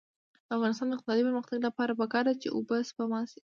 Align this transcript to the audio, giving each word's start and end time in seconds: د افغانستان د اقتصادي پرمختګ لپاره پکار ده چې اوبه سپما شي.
د 0.47 0.49
افغانستان 0.57 0.87
د 0.87 0.93
اقتصادي 0.95 1.23
پرمختګ 1.27 1.57
لپاره 1.67 1.97
پکار 2.01 2.23
ده 2.27 2.33
چې 2.41 2.47
اوبه 2.55 2.77
سپما 2.89 3.21
شي. 3.31 3.39